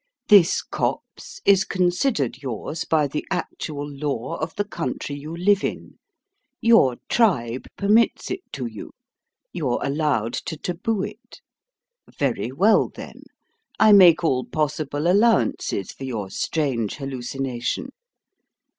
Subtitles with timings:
[0.29, 5.99] This copse is considered yours by the actual law of the country you live in:
[6.59, 8.93] your tribe permits it to you:
[9.53, 11.39] you're allowed to taboo it.
[12.11, 13.21] Very well, then;
[13.79, 17.89] I make all possible allowances for your strange hallucination.